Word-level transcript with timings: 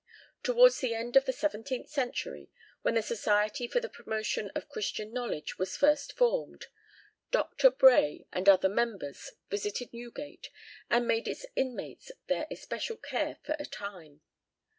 Towards 0.41 0.79
the 0.79 0.95
end 0.95 1.15
of 1.15 1.25
the 1.25 1.31
seventeenth 1.31 1.87
century, 1.87 2.49
when 2.81 2.95
the 2.95 3.03
Society 3.03 3.67
for 3.67 3.79
the 3.79 3.87
Promotion 3.87 4.49
of 4.55 4.67
Christian 4.67 5.13
Knowledge 5.13 5.59
was 5.59 5.77
first 5.77 6.17
formed, 6.17 6.65
Dr. 7.29 7.69
Bray 7.69 8.25
and 8.33 8.49
other 8.49 8.67
members 8.67 9.33
visited 9.51 9.93
Newgate, 9.93 10.49
and 10.89 11.07
made 11.07 11.27
its 11.27 11.45
inmates 11.55 12.11
their 12.25 12.47
especial 12.49 12.97
care 12.97 13.37
for 13.43 13.55
a 13.59 13.65
time. 13.67 14.21